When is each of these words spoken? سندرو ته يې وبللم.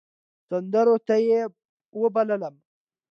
سندرو 0.49 0.95
ته 1.07 1.15
يې 1.27 1.41
وبللم. 2.01 2.55